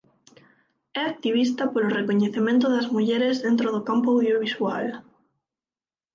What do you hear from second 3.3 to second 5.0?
dentro do campo audiovisual.